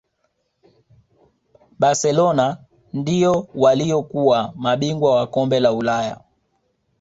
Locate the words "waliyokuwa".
3.55-4.53